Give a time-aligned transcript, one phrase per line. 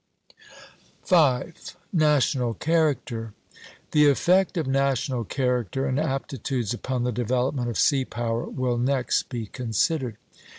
[1.05, 1.53] V.
[1.93, 3.35] National Character.
[3.91, 9.29] The effect of national character and aptitudes upon the development of sea power will next
[9.29, 10.17] be considered.